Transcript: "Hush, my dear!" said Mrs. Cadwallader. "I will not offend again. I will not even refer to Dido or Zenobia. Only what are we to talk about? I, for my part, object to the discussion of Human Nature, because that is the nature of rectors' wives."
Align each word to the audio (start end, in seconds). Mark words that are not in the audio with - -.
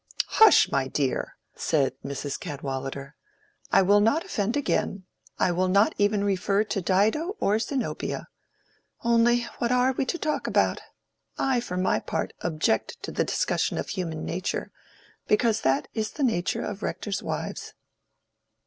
"Hush, 0.41 0.71
my 0.71 0.87
dear!" 0.87 1.37
said 1.55 1.93
Mrs. 2.03 2.39
Cadwallader. 2.39 3.13
"I 3.71 3.83
will 3.83 3.99
not 3.99 4.25
offend 4.25 4.57
again. 4.57 5.03
I 5.37 5.51
will 5.51 5.67
not 5.67 5.93
even 5.99 6.23
refer 6.23 6.63
to 6.63 6.81
Dido 6.81 7.35
or 7.39 7.59
Zenobia. 7.59 8.27
Only 9.03 9.43
what 9.59 9.71
are 9.71 9.91
we 9.91 10.05
to 10.07 10.17
talk 10.17 10.47
about? 10.47 10.81
I, 11.37 11.59
for 11.59 11.77
my 11.77 11.99
part, 11.99 12.33
object 12.41 12.97
to 13.03 13.11
the 13.11 13.23
discussion 13.23 13.77
of 13.77 13.89
Human 13.89 14.25
Nature, 14.25 14.71
because 15.27 15.61
that 15.61 15.87
is 15.93 16.09
the 16.09 16.23
nature 16.23 16.63
of 16.63 16.81
rectors' 16.81 17.21
wives." 17.21 17.75